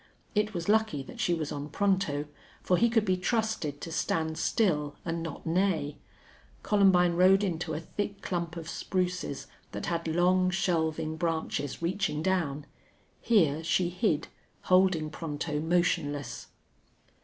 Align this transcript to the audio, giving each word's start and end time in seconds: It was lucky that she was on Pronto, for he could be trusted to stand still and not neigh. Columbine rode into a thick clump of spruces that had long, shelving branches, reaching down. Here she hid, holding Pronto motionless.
It 0.33 0.55
was 0.55 0.67
lucky 0.67 1.03
that 1.03 1.19
she 1.19 1.35
was 1.35 1.51
on 1.51 1.69
Pronto, 1.69 2.25
for 2.63 2.75
he 2.77 2.89
could 2.89 3.05
be 3.05 3.17
trusted 3.17 3.79
to 3.81 3.91
stand 3.91 4.39
still 4.39 4.95
and 5.05 5.21
not 5.21 5.45
neigh. 5.45 5.99
Columbine 6.63 7.13
rode 7.13 7.43
into 7.43 7.75
a 7.75 7.79
thick 7.81 8.23
clump 8.23 8.57
of 8.57 8.67
spruces 8.67 9.45
that 9.73 9.85
had 9.85 10.07
long, 10.07 10.49
shelving 10.49 11.17
branches, 11.17 11.83
reaching 11.83 12.23
down. 12.23 12.65
Here 13.21 13.63
she 13.63 13.89
hid, 13.89 14.27
holding 14.63 15.11
Pronto 15.11 15.59
motionless. 15.59 16.47